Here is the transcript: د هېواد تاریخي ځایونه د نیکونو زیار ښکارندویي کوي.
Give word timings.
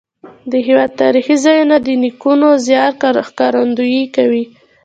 د 0.51 0.53
هېواد 0.67 0.91
تاریخي 1.01 1.35
ځایونه 1.45 1.75
د 1.81 1.87
نیکونو 2.03 2.47
زیار 2.67 2.91
ښکارندویي 3.29 4.03
کوي. 4.15 4.43